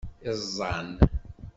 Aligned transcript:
Iẓẓan. 0.29 0.89